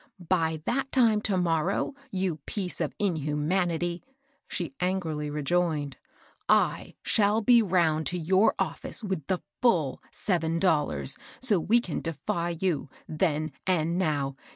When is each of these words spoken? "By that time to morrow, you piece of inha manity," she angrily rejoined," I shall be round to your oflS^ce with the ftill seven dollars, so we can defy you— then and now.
"By 0.39 0.63
that 0.65 0.91
time 0.91 1.21
to 1.21 1.37
morrow, 1.37 1.93
you 2.09 2.37
piece 2.47 2.81
of 2.81 2.97
inha 2.97 3.35
manity," 3.35 4.01
she 4.47 4.73
angrily 4.79 5.29
rejoined," 5.29 5.97
I 6.49 6.95
shall 7.03 7.39
be 7.41 7.61
round 7.61 8.07
to 8.07 8.17
your 8.17 8.55
oflS^ce 8.57 9.03
with 9.03 9.27
the 9.27 9.43
ftill 9.61 9.99
seven 10.11 10.57
dollars, 10.57 11.19
so 11.39 11.59
we 11.59 11.79
can 11.79 12.01
defy 12.01 12.57
you— 12.59 12.89
then 13.07 13.51
and 13.67 13.99
now. 13.99 14.35